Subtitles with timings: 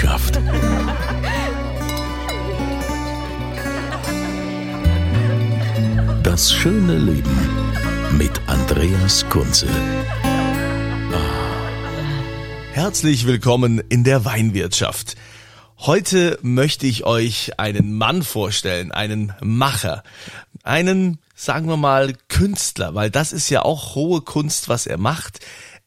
[0.00, 0.40] Weinwirtschaft.
[6.22, 7.38] Das schöne Leben
[8.16, 9.68] mit Andreas Kunze.
[12.72, 15.16] Herzlich willkommen in der Weinwirtschaft.
[15.78, 20.02] Heute möchte ich euch einen Mann vorstellen, einen Macher,
[20.62, 25.40] einen, sagen wir mal, Künstler, weil das ist ja auch hohe Kunst, was er macht.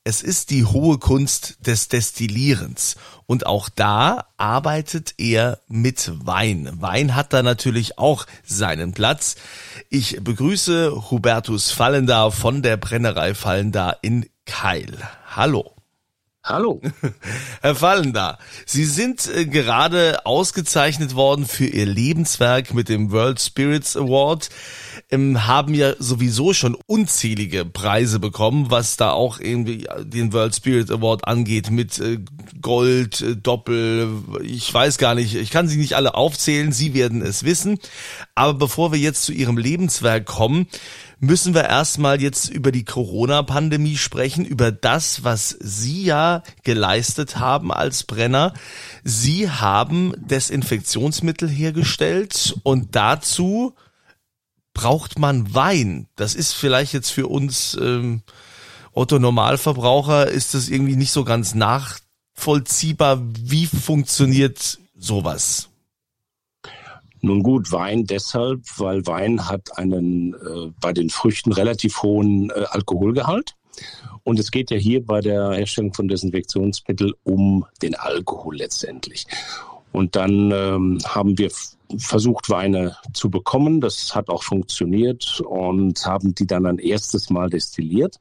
[0.05, 2.97] Es ist die hohe Kunst des Destillierens.
[3.25, 6.69] Und auch da arbeitet er mit Wein.
[6.81, 9.37] Wein hat da natürlich auch seinen Platz.
[9.89, 14.91] Ich begrüße Hubertus Fallender von der Brennerei Fallender in Keil.
[15.25, 15.73] Hallo.
[16.45, 16.81] Hallo.
[17.61, 23.95] Herr Fallender, Sie sind äh, gerade ausgezeichnet worden für Ihr Lebenswerk mit dem World Spirits
[23.95, 24.49] Award,
[25.09, 30.91] ähm, haben ja sowieso schon unzählige Preise bekommen, was da auch irgendwie den World Spirit
[30.91, 32.19] Award angeht mit äh,
[32.61, 34.09] Gold, äh, Doppel,
[34.41, 37.79] ich weiß gar nicht, ich kann sie nicht alle aufzählen, Sie werden es wissen.
[38.35, 40.67] Aber bevor wir jetzt zu Ihrem Lebenswerk kommen,
[41.23, 47.71] müssen wir erstmal jetzt über die Corona-Pandemie sprechen, über das, was Sie ja geleistet haben
[47.71, 48.53] als Brenner.
[49.05, 53.73] Sie haben Desinfektionsmittel hergestellt und dazu
[54.73, 56.07] braucht man Wein.
[56.17, 58.23] Das ist vielleicht jetzt für uns ähm,
[58.91, 63.21] Otto Normalverbraucher ist das irgendwie nicht so ganz nachvollziehbar.
[63.39, 65.69] Wie funktioniert sowas?
[67.25, 72.65] Nun gut, Wein deshalb, weil Wein hat einen äh, bei den Früchten relativ hohen äh,
[72.69, 73.55] Alkoholgehalt.
[74.25, 79.25] Und es geht ja hier bei der Herstellung von Desinfektionsmitteln um den Alkohol letztendlich.
[79.93, 81.49] Und dann ähm, haben wir
[81.97, 83.79] versucht, Weine zu bekommen.
[83.79, 88.19] Das hat auch funktioniert und haben die dann ein erstes Mal destilliert.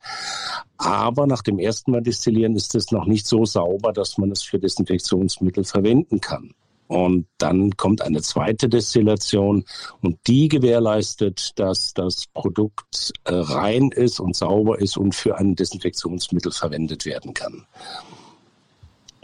[0.77, 4.45] Aber nach dem ersten Mal destillieren ist es noch nicht so sauber, dass man es
[4.45, 6.55] für Desinfektionsmittel verwenden kann.
[6.93, 9.65] Und dann kommt eine zweite Destillation
[10.03, 15.57] und die gewährleistet, dass das Produkt äh, rein ist und sauber ist und für ein
[15.57, 17.65] Desinfektionsmittel verwendet werden kann.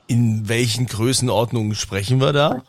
[0.07, 2.63] In welchen Größenordnungen sprechen wir da?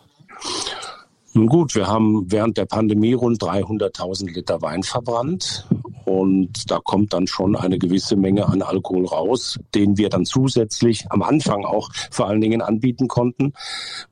[1.31, 5.65] Nun gut, wir haben während der Pandemie rund 300.000 Liter Wein verbrannt
[6.09, 11.05] und da kommt dann schon eine gewisse Menge an Alkohol raus, den wir dann zusätzlich
[11.11, 13.53] am Anfang auch vor allen Dingen anbieten konnten,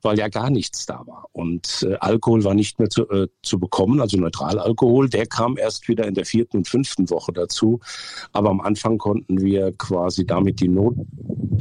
[0.03, 1.25] weil ja gar nichts da war.
[1.31, 5.09] Und äh, Alkohol war nicht mehr zu, äh, zu bekommen, also Neutralalkohol.
[5.09, 7.79] Der kam erst wieder in der vierten und fünften Woche dazu.
[8.31, 10.93] Aber am Anfang konnten wir quasi damit die Not,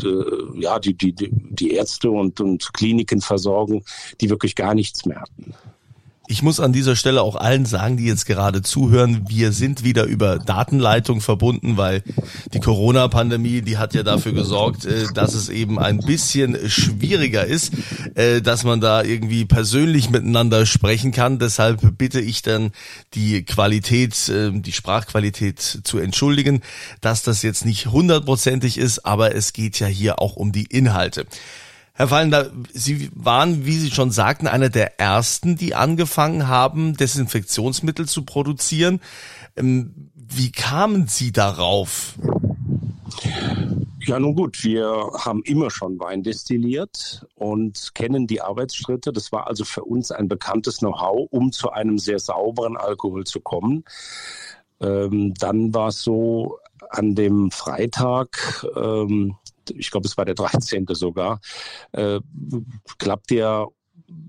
[0.04, 3.84] äh, ja, die, die, die Ärzte und, und Kliniken versorgen,
[4.20, 5.54] die wirklich gar nichts mehr hatten.
[6.28, 10.04] Ich muss an dieser Stelle auch allen sagen, die jetzt gerade zuhören, wir sind wieder
[10.04, 12.02] über Datenleitung verbunden, weil
[12.52, 17.72] die Corona-Pandemie, die hat ja dafür gesorgt, äh, dass es eben ein bisschen schwieriger ist,
[18.16, 21.38] äh, dass man da irgendwie persönlich miteinander sprechen kann.
[21.38, 22.72] Deshalb bitte ich dann
[23.14, 26.62] die Qualität, äh, die Sprachqualität zu entschuldigen,
[27.00, 31.26] dass das jetzt nicht hundertprozentig ist, aber es geht ja hier auch um die Inhalte.
[31.96, 38.06] Herr Fallender, Sie waren, wie Sie schon sagten, einer der ersten, die angefangen haben, Desinfektionsmittel
[38.06, 39.00] zu produzieren.
[39.56, 42.14] Ähm, wie kamen Sie darauf?
[44.00, 49.10] Ja, nun gut, wir haben immer schon Wein destilliert und kennen die Arbeitsschritte.
[49.10, 53.40] Das war also für uns ein bekanntes Know-how, um zu einem sehr sauberen Alkohol zu
[53.40, 53.84] kommen.
[54.82, 56.58] Ähm, dann war es so,
[56.90, 59.36] an dem Freitag, ähm,
[59.70, 60.86] ich glaube, es war der 13.
[60.90, 61.40] sogar,
[61.92, 62.20] äh,
[62.98, 63.66] klappt ja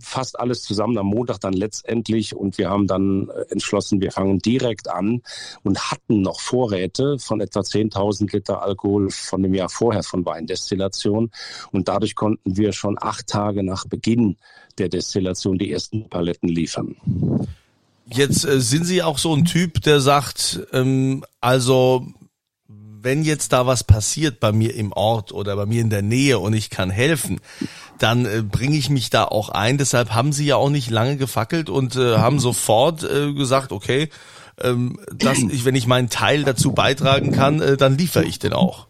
[0.01, 4.39] fast alles zusammen am Montag dann letztendlich und wir haben dann äh, entschlossen, wir fangen
[4.39, 5.21] direkt an
[5.63, 11.31] und hatten noch Vorräte von etwa 10.000 Liter Alkohol von dem Jahr vorher von Weindestillation
[11.71, 14.37] und dadurch konnten wir schon acht Tage nach Beginn
[14.77, 16.95] der Destillation die ersten Paletten liefern.
[18.09, 22.07] Jetzt äh, sind Sie auch so ein Typ, der sagt, ähm, also
[23.01, 26.39] wenn jetzt da was passiert bei mir im Ort oder bei mir in der Nähe
[26.39, 27.39] und ich kann helfen,
[27.99, 29.77] dann äh, bringe ich mich da auch ein.
[29.77, 34.09] Deshalb haben sie ja auch nicht lange gefackelt und äh, haben sofort äh, gesagt, okay,
[34.61, 38.53] ähm, dass ich, wenn ich meinen Teil dazu beitragen kann, äh, dann liefere ich den
[38.53, 38.87] auch.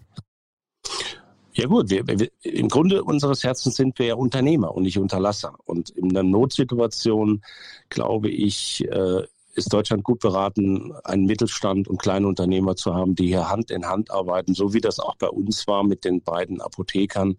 [1.54, 5.56] Ja gut, wir, wir, im Grunde unseres Herzens sind wir ja Unternehmer und nicht Unterlasser.
[5.66, 7.42] Und in einer Notsituation,
[7.90, 9.24] glaube ich, äh,
[9.58, 13.86] ist Deutschland gut beraten, einen Mittelstand und kleine Unternehmer zu haben, die hier Hand in
[13.86, 17.38] Hand arbeiten, so wie das auch bei uns war mit den beiden Apothekern,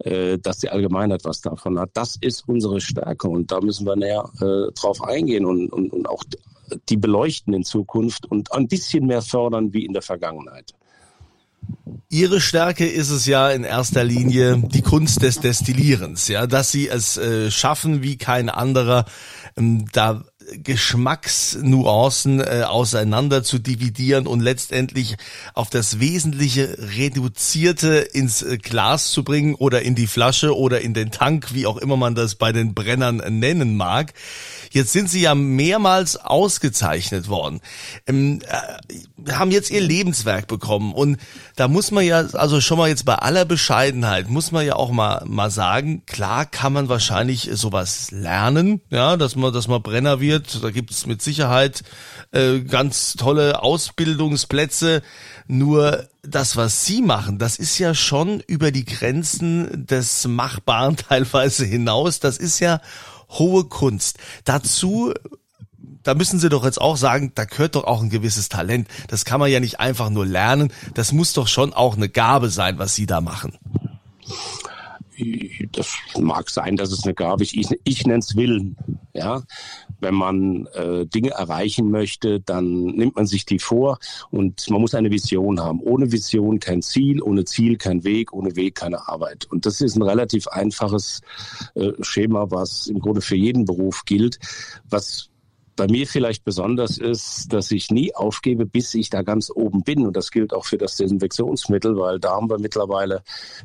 [0.00, 1.90] äh, dass die Allgemeinheit was davon hat.
[1.94, 6.08] Das ist unsere Stärke und da müssen wir näher äh, drauf eingehen und, und, und
[6.08, 6.22] auch
[6.88, 10.74] die beleuchten in Zukunft und ein bisschen mehr fördern wie in der Vergangenheit.
[12.08, 16.88] Ihre Stärke ist es ja in erster Linie die Kunst des Destillierens, ja, dass Sie
[16.88, 19.06] es äh, schaffen wie kein anderer,
[19.56, 25.16] ähm, da Geschmacksnuancen äh, auseinander zu dividieren und letztendlich
[25.54, 30.94] auf das Wesentliche reduzierte ins äh, Glas zu bringen oder in die Flasche oder in
[30.94, 34.12] den Tank, wie auch immer man das bei den Brennern nennen mag.
[34.70, 37.60] Jetzt sind sie ja mehrmals ausgezeichnet worden,
[38.06, 40.92] ähm, äh, haben jetzt ihr Lebenswerk bekommen.
[40.92, 41.18] Und
[41.56, 44.90] da muss man ja, also schon mal jetzt bei aller Bescheidenheit, muss man ja auch
[44.90, 50.20] mal, mal sagen, klar kann man wahrscheinlich sowas lernen, ja, dass man, dass man Brenner
[50.20, 51.82] wird, da gibt es mit Sicherheit
[52.32, 55.02] äh, ganz tolle Ausbildungsplätze,
[55.46, 61.64] nur das, was Sie machen, das ist ja schon über die Grenzen des Machbaren teilweise
[61.64, 62.20] hinaus.
[62.20, 62.80] Das ist ja
[63.28, 64.18] hohe Kunst.
[64.44, 65.12] Dazu
[66.02, 68.86] da müssen Sie doch jetzt auch sagen, da gehört doch auch ein gewisses Talent.
[69.08, 70.72] Das kann man ja nicht einfach nur lernen.
[70.94, 73.58] Das muss doch schon auch eine Gabe sein, was Sie da machen.
[75.72, 77.54] Das mag sein, dass es eine Gabe ist.
[77.54, 78.76] Ich, ich nenne es Willen.
[79.14, 79.42] Ja,
[80.00, 83.98] wenn man äh, Dinge erreichen möchte, dann nimmt man sich die vor
[84.30, 85.80] und man muss eine Vision haben.
[85.80, 89.46] Ohne Vision kein Ziel, ohne Ziel kein Weg, ohne Weg keine Arbeit.
[89.46, 91.22] Und das ist ein relativ einfaches
[91.74, 94.38] äh, Schema, was im Grunde für jeden Beruf gilt.
[94.90, 95.30] Was
[95.76, 100.06] bei mir vielleicht besonders ist, dass ich nie aufgebe, bis ich da ganz oben bin.
[100.06, 103.22] Und das gilt auch für das Desinfektionsmittel, weil da haben wir mittlerweile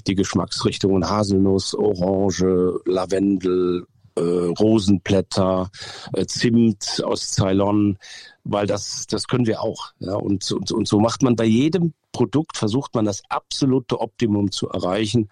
[0.08, 5.72] die Geschmacksrichtungen Haselnuss, Orange, Lavendel, äh, Rosenblätter,
[6.14, 7.98] äh, Zimt aus Ceylon,
[8.44, 9.94] weil das, das können wir auch.
[10.00, 14.52] Ja, und, und, und so macht man bei jedem Produkt, versucht man das absolute Optimum
[14.52, 15.30] zu erreichen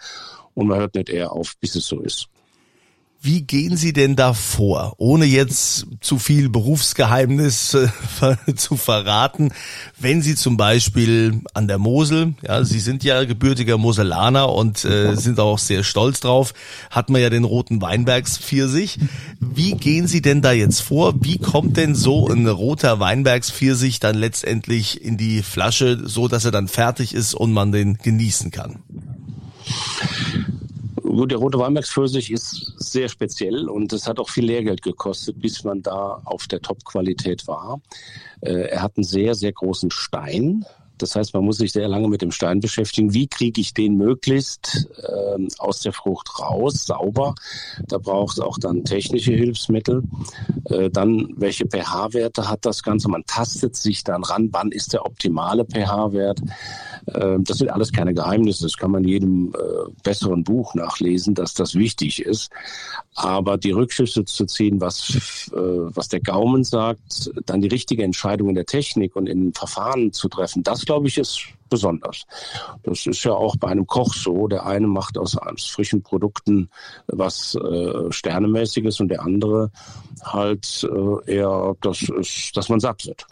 [0.53, 2.29] und man hört nicht eher auf, bis es so ist.
[3.21, 9.51] Wie gehen Sie denn da vor, ohne jetzt zu viel Berufsgeheimnis äh, zu verraten,
[9.99, 15.15] wenn Sie zum Beispiel an der Mosel, ja, Sie sind ja gebürtiger Moselaner und äh,
[15.15, 16.53] sind auch sehr stolz drauf,
[16.91, 18.99] hat man ja den roten Weinbergspfirsich.
[19.41, 21.13] Wie gehen Sie denn da jetzt vor?
[21.21, 26.51] Wie kommt denn so ein roter Weinbergspfirsich dann letztendlich in die Flasche, so dass er
[26.51, 28.79] dann fertig ist und man den genießen kann?
[31.09, 35.63] Gut, der rote Weinbergspfirsich ist sehr speziell und es hat auch viel Lehrgeld gekostet, bis
[35.63, 37.81] man da auf der Top-Qualität war.
[38.41, 40.65] Äh, er hat einen sehr, sehr großen Stein.
[41.01, 43.13] Das heißt, man muss sich sehr lange mit dem Stein beschäftigen.
[43.13, 47.35] Wie kriege ich den möglichst äh, aus der Frucht raus, sauber?
[47.87, 50.03] Da braucht es auch dann technische Hilfsmittel.
[50.65, 53.09] Äh, dann, welche pH-Werte hat das Ganze?
[53.09, 56.41] Man tastet sich dann ran, wann ist der optimale pH-Wert?
[57.13, 58.63] Ähm, das sind alles keine Geheimnisse.
[58.63, 62.51] Das kann man jedem äh, besseren Buch nachlesen, dass das wichtig ist.
[63.15, 68.49] Aber die Rückschlüsse zu ziehen, was, äh, was der Gaumen sagt, dann die richtige Entscheidung
[68.49, 72.23] in der Technik und in Verfahren zu treffen, das glaube ich ist besonders.
[72.81, 74.47] Das ist ja auch bei einem Koch so.
[74.47, 76.67] Der eine macht aus, frischen Produkten
[77.05, 79.69] was äh, Sternemäßiges und der andere
[80.23, 83.27] halt äh, eher, das ist, dass man satt wird.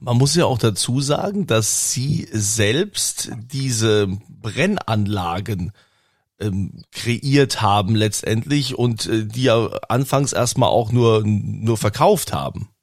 [0.00, 4.08] Man muss ja auch dazu sagen, dass Sie selbst diese
[4.42, 5.70] Brennanlagen
[6.40, 12.73] ähm, kreiert haben letztendlich und äh, die ja anfangs erstmal auch nur, nur verkauft haben.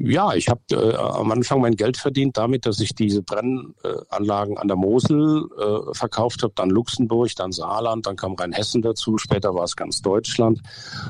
[0.00, 4.68] Ja, ich habe äh, am Anfang mein Geld verdient damit, dass ich diese Brennanlagen an
[4.68, 9.64] der Mosel äh, verkauft habe, dann Luxemburg, dann Saarland, dann kam Rheinhessen dazu, später war
[9.64, 10.60] es ganz Deutschland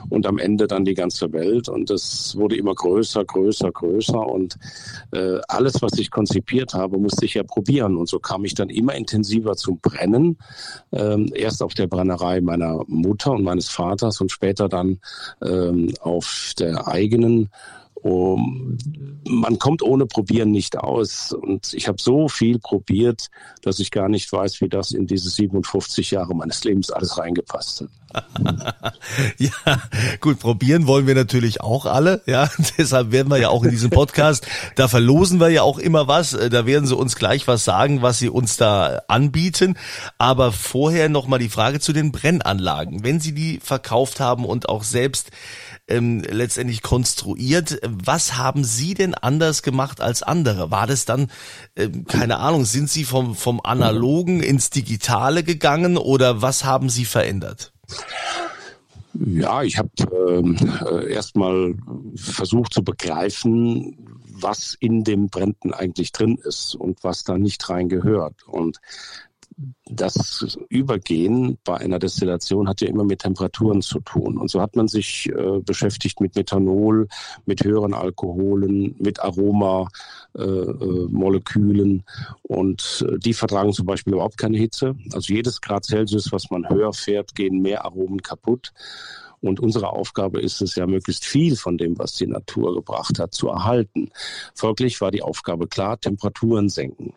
[0.08, 4.56] und am Ende dann die ganze Welt und es wurde immer größer, größer, größer und
[5.12, 8.70] äh, alles, was ich konzipiert habe, musste ich ja probieren und so kam ich dann
[8.70, 10.38] immer intensiver zum Brennen,
[10.92, 15.00] ähm, erst auf der Brennerei meiner Mutter und meines Vaters und später dann
[15.42, 17.50] ähm, auf der eigenen
[18.02, 18.78] um,
[19.28, 21.32] man kommt ohne Probieren nicht aus.
[21.32, 23.28] Und ich habe so viel probiert,
[23.62, 27.82] dass ich gar nicht weiß, wie das in diese 57 Jahre meines Lebens alles reingepasst
[27.82, 27.88] hat.
[29.38, 29.50] ja,
[30.20, 32.22] gut, probieren wollen wir natürlich auch alle.
[32.26, 36.08] Ja, deshalb werden wir ja auch in diesem Podcast, da verlosen wir ja auch immer
[36.08, 36.30] was.
[36.30, 39.76] Da werden sie uns gleich was sagen, was sie uns da anbieten.
[40.16, 43.04] Aber vorher nochmal die Frage zu den Brennanlagen.
[43.04, 45.30] Wenn Sie die verkauft haben und auch selbst
[45.88, 47.80] ähm, letztendlich konstruiert.
[47.82, 50.70] Was haben Sie denn anders gemacht als andere?
[50.70, 51.30] War das dann,
[51.76, 57.04] ähm, keine Ahnung, sind Sie vom, vom Analogen ins Digitale gegangen oder was haben Sie
[57.04, 57.72] verändert?
[59.14, 59.90] Ja, ich habe
[60.28, 61.74] ähm, äh, erstmal
[62.14, 63.96] versucht zu begreifen,
[64.40, 68.46] was in dem Bränden eigentlich drin ist und was da nicht rein gehört.
[68.46, 68.80] Und
[69.86, 74.38] das Übergehen bei einer Destillation hat ja immer mit Temperaturen zu tun.
[74.38, 77.08] Und so hat man sich äh, beschäftigt mit Methanol,
[77.46, 81.98] mit höheren Alkoholen, mit Aromamolekülen.
[81.98, 82.02] Äh,
[82.42, 84.94] und äh, die vertragen zum Beispiel überhaupt keine Hitze.
[85.12, 88.72] Also jedes Grad Celsius, was man höher fährt, gehen mehr Aromen kaputt.
[89.40, 93.34] Und unsere Aufgabe ist es ja, möglichst viel von dem, was die Natur gebracht hat,
[93.34, 94.10] zu erhalten.
[94.54, 97.14] Folglich war die Aufgabe klar, Temperaturen senken.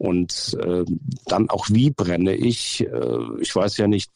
[0.00, 0.86] Und äh,
[1.26, 2.80] dann auch, wie brenne ich?
[2.80, 4.10] Äh, ich weiß ja nicht,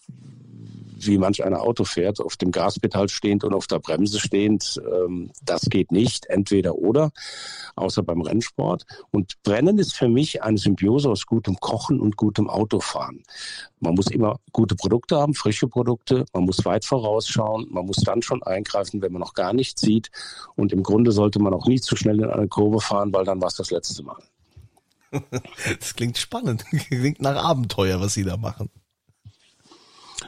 [0.96, 4.80] wie manch einer Auto fährt, auf dem Gaspedal stehend und auf der Bremse stehend.
[4.82, 7.10] Ähm, das geht nicht, entweder oder,
[7.76, 8.86] außer beim Rennsport.
[9.10, 13.22] Und Brennen ist für mich eine Symbiose aus gutem Kochen und gutem Autofahren.
[13.80, 16.24] Man muss immer gute Produkte haben, frische Produkte.
[16.32, 17.66] Man muss weit vorausschauen.
[17.68, 20.10] Man muss dann schon eingreifen, wenn man noch gar nichts sieht.
[20.56, 23.42] Und im Grunde sollte man auch nie zu schnell in eine Kurve fahren, weil dann
[23.42, 24.16] war es das letzte Mal.
[25.78, 26.64] Das klingt spannend.
[26.88, 28.70] Klingt nach Abenteuer, was Sie da machen.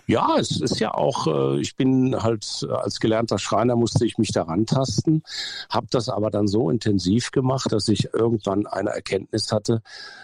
[0.08, 4.18] Ja, es ist ja auch, äh, ich bin halt äh, als gelernter Schreiner musste ich
[4.18, 5.24] mich daran tasten,
[5.68, 9.82] habe das aber dann so intensiv gemacht, dass ich irgendwann eine Erkenntnis hatte,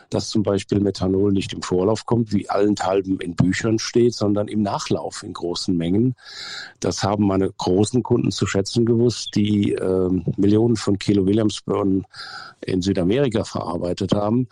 [0.08, 4.62] dass zum Beispiel Methanol nicht im Vorlauf kommt, wie allenthalben in Büchern steht, sondern im
[4.62, 6.14] Nachlauf in großen Mengen.
[6.78, 12.06] Das haben meine großen Kunden zu schätzen gewusst, die äh, Millionen von Kilo Williamsburn
[12.60, 14.48] in Südamerika verarbeitet haben.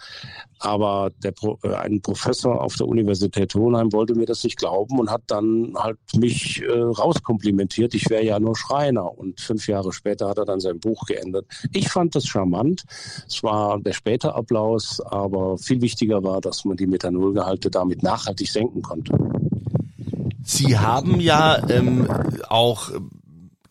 [0.59, 1.33] Aber der,
[1.63, 5.75] äh, ein Professor auf der Universität Hohenheim wollte mir das nicht glauben und hat dann
[5.77, 7.95] halt mich äh, rauskomplimentiert.
[7.95, 9.19] Ich wäre ja nur Schreiner.
[9.19, 11.47] Und fünf Jahre später hat er dann sein Buch geändert.
[11.73, 12.85] Ich fand das charmant.
[13.27, 18.51] Es war der späte Applaus, aber viel wichtiger war, dass man die Methanolgehalte damit nachhaltig
[18.51, 19.17] senken konnte.
[20.43, 22.09] Sie haben ja ähm,
[22.49, 22.91] auch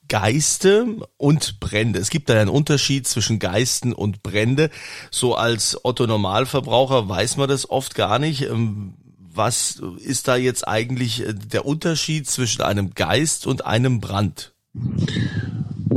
[0.10, 2.00] Geiste und Brände.
[2.00, 4.72] Es gibt da einen Unterschied zwischen Geisten und Brände.
[5.12, 8.42] So als Otto Normalverbraucher weiß man das oft gar nicht.
[8.42, 8.96] Ähm,
[9.40, 14.54] was ist da jetzt eigentlich äh, der Unterschied zwischen einem Geist und einem Brand?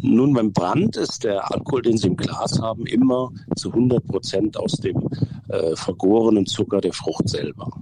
[0.01, 4.57] Nun, beim Brand ist der Alkohol, den Sie im Glas haben, immer zu 100 Prozent
[4.57, 4.97] aus dem
[5.49, 7.73] äh, vergorenen Zucker der Frucht selber.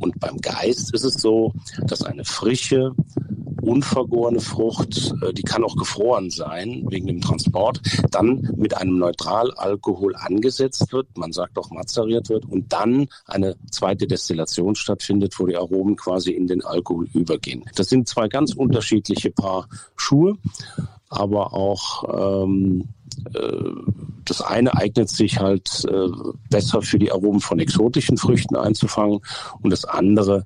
[0.00, 2.92] Und beim Geist ist es so, dass eine frische,
[3.66, 7.80] unvergorene Frucht, äh, die kann auch gefroren sein wegen dem Transport,
[8.10, 14.06] dann mit einem Neutralalkohol angesetzt wird, man sagt auch mazeriert wird und dann eine zweite
[14.06, 17.64] Destillation stattfindet, wo die Aromen quasi in den Alkohol übergehen.
[17.74, 20.36] Das sind zwei ganz unterschiedliche Paar Schuhe,
[21.08, 22.88] aber auch ähm,
[23.34, 23.70] äh,
[24.30, 26.08] das eine eignet sich halt äh,
[26.50, 29.20] besser für die Aromen von exotischen Früchten einzufangen
[29.62, 30.44] und das andere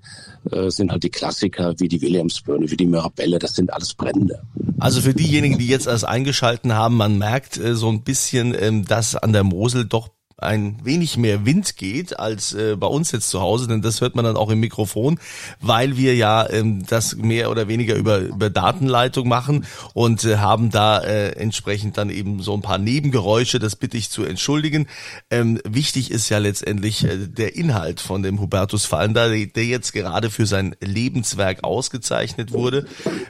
[0.50, 4.42] äh, sind halt die Klassiker wie die Williamsbirne, wie die Mirabelle, das sind alles Brände.
[4.78, 9.16] Also für diejenigen, die jetzt erst eingeschalten haben, man merkt so ein bisschen, ähm, dass
[9.16, 10.08] an der Mosel doch
[10.42, 14.14] ein wenig mehr Wind geht als äh, bei uns jetzt zu Hause, denn das hört
[14.14, 15.18] man dann auch im Mikrofon,
[15.61, 20.70] weil wir ja ähm, das mehr oder weniger über, über Datenleitung machen und äh, haben
[20.70, 24.87] da äh, entsprechend dann eben so ein paar Nebengeräusche, das bitte ich zu entschuldigen.
[25.30, 30.30] Ähm, wichtig ist ja letztendlich äh, der Inhalt von dem Hubertus Fallender, der jetzt gerade
[30.30, 32.87] für sein Lebenswerk ausgezeichnet wurde.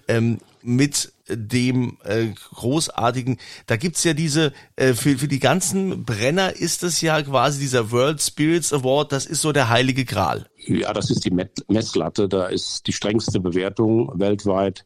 [0.08, 6.56] Ähm, mit dem äh, großartigen, da gibt's ja diese, äh, für, für die ganzen Brenner
[6.56, 10.46] ist es ja quasi dieser World Spirits Award, das ist so der heilige Gral.
[10.56, 11.36] Ja, das ist die
[11.68, 14.84] Messlatte, da ist die strengste Bewertung weltweit.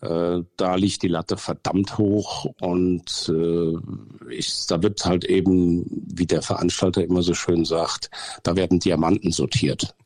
[0.00, 6.26] Äh, da liegt die Latte verdammt hoch und äh, ich, da wird halt eben, wie
[6.26, 8.10] der Veranstalter immer so schön sagt,
[8.44, 9.96] da werden Diamanten sortiert.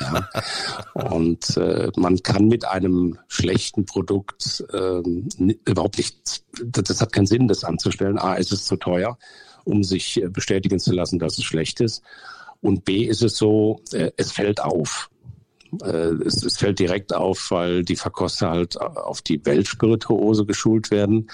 [0.00, 0.28] Ja.
[0.94, 5.28] Und äh, man kann mit einem schlechten Produkt ähm,
[5.64, 8.18] überhaupt nicht, das, das hat keinen Sinn, das anzustellen.
[8.18, 9.18] A, ist es zu teuer,
[9.64, 12.02] um sich äh, bestätigen zu lassen, dass es schlecht ist.
[12.60, 15.10] Und B ist es so, äh, es fällt auf.
[15.82, 21.28] Äh, es, es, fällt direkt auf, weil die Verkoster halt auf die Weltspirituose geschult werden.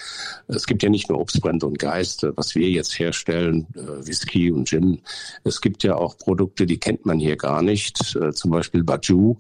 [0.49, 4.69] Es gibt ja nicht nur Obstbrände und Geist, was wir jetzt herstellen, äh, Whisky und
[4.69, 5.01] Gin.
[5.45, 9.37] Es gibt ja auch Produkte, die kennt man hier gar nicht, äh, zum Beispiel Baju,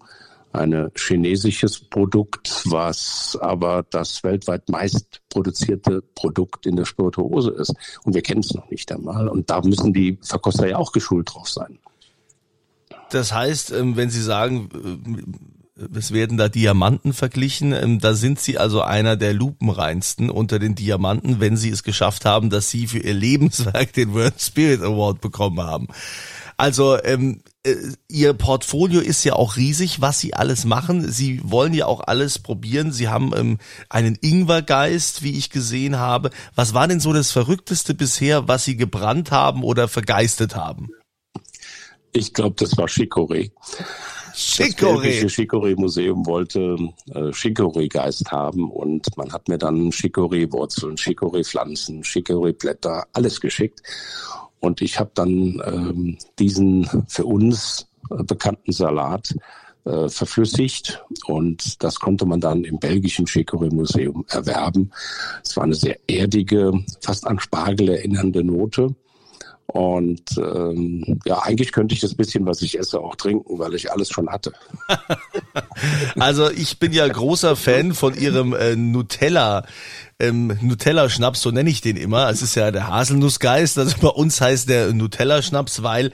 [0.53, 7.75] ein chinesisches Produkt, was aber das weltweit meist produzierte Produkt in der Spirituose ist.
[8.05, 9.29] Und wir kennen es noch nicht einmal.
[9.29, 11.79] Und da müssen die Verkoster ja auch geschult drauf sein.
[13.15, 14.69] Das heißt, ähm, wenn Sie sagen,
[15.95, 17.73] es werden da Diamanten verglichen.
[17.73, 22.25] Ähm, da sind sie also einer der lupenreinsten unter den Diamanten, wenn sie es geschafft
[22.25, 25.89] haben, dass sie für ihr Lebenswerk den World Spirit Award bekommen haben.
[26.57, 27.75] Also ähm, äh,
[28.09, 31.11] ihr Portfolio ist ja auch riesig, was sie alles machen.
[31.11, 32.93] Sie wollen ja auch alles probieren.
[32.93, 36.31] Sie haben ähm, einen Ingwergeist, wie ich gesehen habe.
[36.55, 40.91] Was war denn so das Verrückteste bisher, was sie gebrannt haben oder vergeistet haben?
[42.13, 43.51] Ich glaube, das war Chicorée.
[44.35, 45.23] Chicorée.
[45.23, 46.77] Das Chicorée-Museum wollte
[47.15, 53.83] äh, Chicorée-Geist haben und man hat mir dann Chicorée-Wurzeln, Chicorée-Pflanzen, Chicorée-Blätter, alles geschickt.
[54.61, 59.35] Und ich habe dann ähm, diesen für uns äh, bekannten Salat
[59.85, 64.93] äh, verflüssigt und das konnte man dann im belgischen Chicorée Museum erwerben.
[65.45, 68.95] Es war eine sehr erdige, fast an Spargel erinnernde Note.
[69.73, 73.91] Und ähm, ja, eigentlich könnte ich das bisschen, was ich esse, auch trinken, weil ich
[73.91, 74.53] alles schon hatte.
[76.19, 79.65] also ich bin ja großer Fan von ihrem äh, Nutella
[80.23, 82.31] ähm, Nutella-Schnaps, so nenne ich den immer.
[82.31, 83.79] Es ist ja der Haselnussgeist.
[83.79, 86.13] Also bei uns heißt der Nutella-Schnaps, weil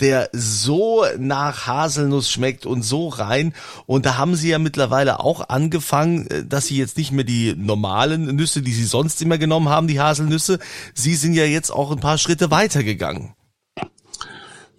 [0.00, 3.52] der so nach Haselnuss schmeckt und so rein.
[3.86, 7.54] Und da haben sie ja mittlerweile auch angefangen, äh, dass sie jetzt nicht mehr die
[7.56, 10.58] normalen Nüsse, die sie sonst immer genommen haben, die Haselnüsse,
[10.94, 13.34] sie sind ja jetzt auch ein paar Schritte weitergegangen.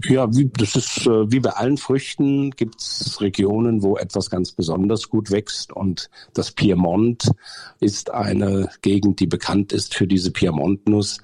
[0.06, 4.52] Ja, wie, das ist äh, wie bei allen Früchten gibt es Regionen, wo etwas ganz
[4.52, 7.30] besonders gut wächst und das Piemont
[7.80, 11.20] ist eine Gegend, die bekannt ist für diese Piemontnuss.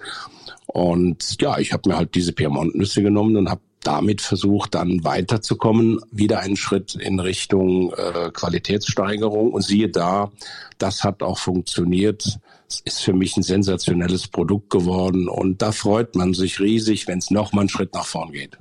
[0.67, 6.01] Und ja, ich habe mir halt diese Piemontnüsse genommen und habe damit versucht, dann weiterzukommen,
[6.11, 9.53] wieder einen Schritt in Richtung äh, Qualitätssteigerung.
[9.53, 10.31] Und siehe da,
[10.77, 12.39] das hat auch funktioniert.
[12.69, 17.19] Es ist für mich ein sensationelles Produkt geworden und da freut man sich riesig, wenn
[17.19, 18.57] es noch mal einen Schritt nach vorn geht.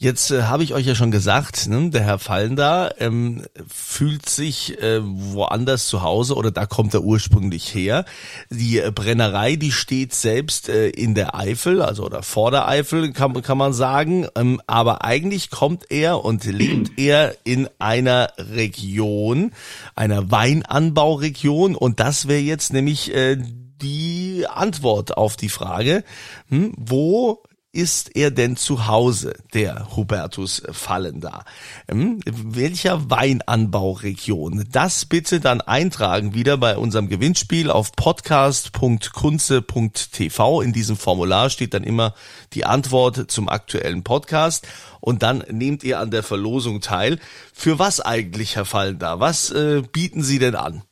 [0.00, 4.80] Jetzt äh, habe ich euch ja schon gesagt, ne, der Herr Fallender ähm, fühlt sich
[4.80, 8.04] äh, woanders zu Hause oder da kommt er ursprünglich her.
[8.48, 13.12] Die äh, Brennerei, die steht selbst äh, in der Eifel, also oder vor der Eifel
[13.12, 14.28] kann, kann man sagen.
[14.36, 19.50] Ähm, aber eigentlich kommt er und lebt er in einer Region,
[19.96, 23.36] einer Weinanbauregion und das wäre jetzt nämlich äh,
[23.82, 26.04] die Antwort auf die Frage,
[26.50, 27.42] hm, wo
[27.78, 31.44] ist er denn zu Hause, der Hubertus Fallender?
[31.88, 32.18] Hm?
[32.26, 34.66] Welcher Weinanbauregion?
[34.72, 40.60] Das bitte dann eintragen wieder bei unserem Gewinnspiel auf podcast.kunze.tv.
[40.60, 42.14] In diesem Formular steht dann immer
[42.52, 44.66] die Antwort zum aktuellen Podcast
[44.98, 47.20] und dann nehmt ihr an der Verlosung teil.
[47.52, 49.20] Für was eigentlich, Herr Fallender?
[49.20, 50.82] Was äh, bieten Sie denn an?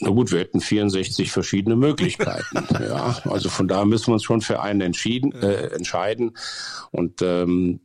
[0.00, 2.66] Na gut, wir hätten 64 verschiedene Möglichkeiten.
[2.80, 6.36] ja, also von daher müssen wir uns schon für einen entschieden, äh, entscheiden.
[6.90, 7.80] Und ähm,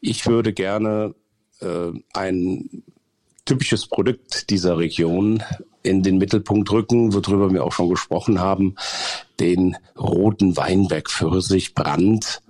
[0.00, 1.14] ich würde gerne
[1.60, 2.82] äh, ein
[3.44, 5.42] typisches Produkt dieser Region
[5.82, 8.76] in den Mittelpunkt rücken, worüber wir auch schon gesprochen haben,
[9.40, 12.42] den roten Weinberg Pfirsich Brand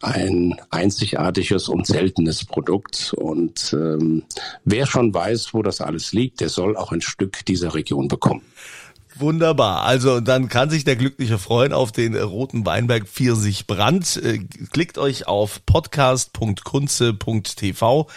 [0.00, 3.14] ein einzigartiges und seltenes Produkt.
[3.16, 4.24] Und ähm,
[4.64, 8.42] wer schon weiß, wo das alles liegt, der soll auch ein Stück dieser Region bekommen.
[9.16, 9.82] Wunderbar.
[9.82, 14.16] Also dann kann sich der Glückliche freuen auf den roten Weinberg Pfirsich Brand.
[14.16, 14.38] Äh,
[14.72, 18.08] klickt euch auf podcast.kunze.tv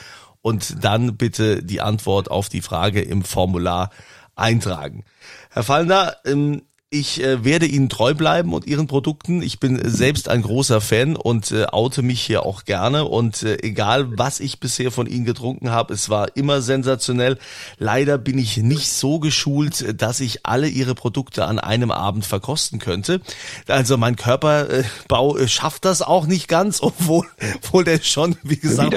[0.41, 3.89] und dann bitte die Antwort auf die Frage im Formular
[4.36, 5.04] eintragen.
[5.50, 6.62] Herr Fallner, ähm,
[6.94, 9.42] ich äh, werde Ihnen treu bleiben und Ihren Produkten.
[9.42, 13.06] Ich bin selbst ein großer Fan und äh, oute mich hier auch gerne.
[13.06, 17.40] Und äh, egal, was ich bisher von Ihnen getrunken habe, es war immer sensationell.
[17.80, 22.78] Leider bin ich nicht so geschult, dass ich alle Ihre Produkte an einem Abend verkosten
[22.78, 23.22] könnte.
[23.68, 27.26] Also mein Körperbau äh, schafft das auch nicht ganz, obwohl,
[27.56, 28.94] obwohl der schon, wie gesagt,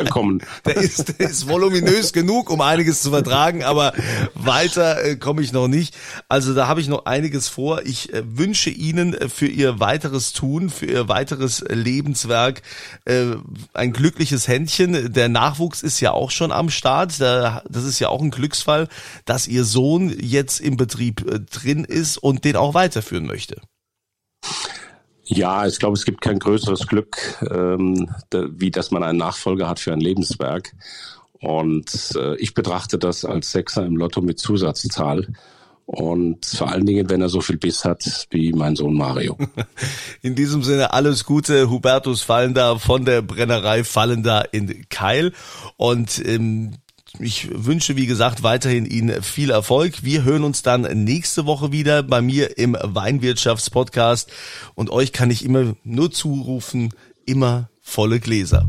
[0.66, 3.94] der ist, der ist voluminös genug, um einiges zu vertragen, aber
[4.34, 5.96] weiter äh, komme ich noch nicht.
[6.28, 10.32] Also da habe ich noch einiges vor ich äh, wünsche Ihnen äh, für Ihr weiteres
[10.32, 12.62] Tun, für Ihr weiteres äh, Lebenswerk
[13.72, 15.12] ein glückliches Händchen.
[15.12, 17.20] Der Nachwuchs ist ja auch schon am Start.
[17.20, 18.88] Das ist ja auch ein Glücksfall,
[19.24, 23.60] dass Ihr Sohn jetzt im Betrieb drin ist und den auch weiterführen möchte.
[25.24, 27.18] Ja, ich glaube, es gibt kein größeres Glück,
[27.48, 30.72] ähm, wie dass man einen Nachfolger hat für ein Lebenswerk.
[31.40, 35.26] Und äh, ich betrachte das als Sechser im Lotto mit Zusatzzahl.
[35.86, 39.38] Und vor allen Dingen, wenn er so viel Biss hat wie mein Sohn Mario.
[40.22, 45.32] In diesem Sinne alles Gute, Hubertus Fallender von der Brennerei Fallender in Keil.
[45.76, 46.72] Und ähm,
[47.20, 50.02] ich wünsche, wie gesagt, weiterhin Ihnen viel Erfolg.
[50.02, 54.30] Wir hören uns dann nächste Woche wieder bei mir im Weinwirtschaftspodcast.
[54.74, 56.92] Und euch kann ich immer nur zurufen,
[57.26, 58.68] immer volle Gläser.